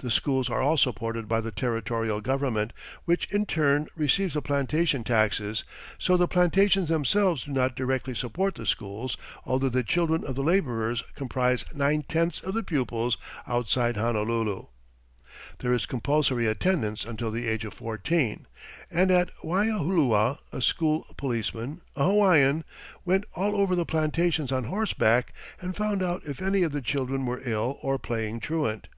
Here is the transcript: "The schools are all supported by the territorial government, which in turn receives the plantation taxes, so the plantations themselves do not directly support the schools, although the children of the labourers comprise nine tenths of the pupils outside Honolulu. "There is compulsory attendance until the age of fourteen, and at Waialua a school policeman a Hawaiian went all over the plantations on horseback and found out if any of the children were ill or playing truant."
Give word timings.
"The 0.00 0.10
schools 0.10 0.50
are 0.50 0.60
all 0.60 0.76
supported 0.76 1.26
by 1.28 1.40
the 1.40 1.52
territorial 1.52 2.20
government, 2.20 2.72
which 3.06 3.32
in 3.32 3.46
turn 3.46 3.86
receives 3.94 4.34
the 4.34 4.42
plantation 4.42 5.04
taxes, 5.04 5.62
so 5.98 6.16
the 6.16 6.28
plantations 6.28 6.88
themselves 6.90 7.44
do 7.44 7.52
not 7.52 7.76
directly 7.76 8.14
support 8.14 8.56
the 8.56 8.66
schools, 8.66 9.16
although 9.46 9.70
the 9.70 9.84
children 9.84 10.22
of 10.24 10.34
the 10.34 10.42
labourers 10.42 11.02
comprise 11.14 11.64
nine 11.72 12.02
tenths 12.02 12.40
of 12.40 12.52
the 12.52 12.62
pupils 12.64 13.16
outside 13.46 13.96
Honolulu. 13.96 14.66
"There 15.60 15.72
is 15.72 15.86
compulsory 15.86 16.46
attendance 16.46 17.06
until 17.06 17.30
the 17.30 17.46
age 17.48 17.64
of 17.64 17.72
fourteen, 17.72 18.48
and 18.90 19.10
at 19.12 19.30
Waialua 19.44 20.40
a 20.52 20.60
school 20.60 21.06
policeman 21.16 21.80
a 21.94 22.04
Hawaiian 22.06 22.64
went 23.06 23.24
all 23.34 23.54
over 23.56 23.74
the 23.76 23.86
plantations 23.86 24.52
on 24.52 24.64
horseback 24.64 25.32
and 25.60 25.76
found 25.76 26.02
out 26.02 26.26
if 26.26 26.42
any 26.42 26.64
of 26.64 26.72
the 26.72 26.82
children 26.82 27.24
were 27.24 27.40
ill 27.46 27.78
or 27.80 27.96
playing 27.98 28.40
truant." 28.40 28.88